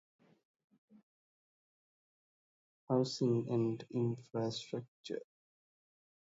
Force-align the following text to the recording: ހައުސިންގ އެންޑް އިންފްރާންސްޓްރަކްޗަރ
ހައުސިންގ 2.87 3.41
އެންޑް 3.49 3.81
އިންފްރާންސްޓްރަކްޗަރ 3.93 5.21